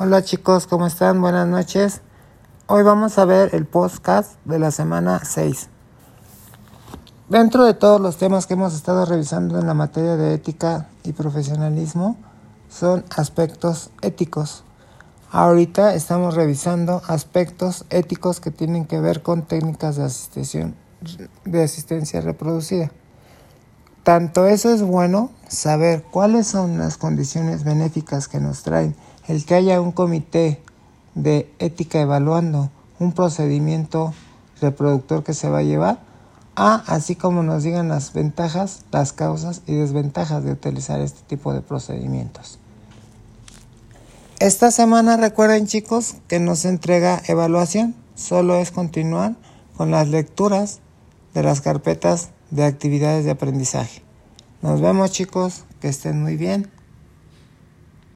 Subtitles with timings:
[0.00, 1.20] Hola chicos, ¿cómo están?
[1.20, 2.02] Buenas noches.
[2.68, 5.70] Hoy vamos a ver el podcast de la semana 6.
[7.28, 11.14] Dentro de todos los temas que hemos estado revisando en la materia de ética y
[11.14, 12.16] profesionalismo,
[12.68, 14.62] son aspectos éticos.
[15.32, 20.72] Ahorita estamos revisando aspectos éticos que tienen que ver con técnicas de asistencia,
[21.44, 22.92] de asistencia reproducida.
[24.08, 29.54] Tanto eso es bueno, saber cuáles son las condiciones benéficas que nos traen el que
[29.54, 30.62] haya un comité
[31.14, 34.14] de ética evaluando un procedimiento
[34.62, 36.00] reproductor que se va a llevar,
[36.56, 41.52] a así como nos digan las ventajas, las causas y desventajas de utilizar este tipo
[41.52, 42.58] de procedimientos.
[44.38, 49.34] Esta semana recuerden chicos que nos entrega evaluación, solo es continuar
[49.76, 50.80] con las lecturas
[51.34, 54.02] de las carpetas de actividades de aprendizaje.
[54.62, 56.70] Nos vemos chicos, que estén muy bien.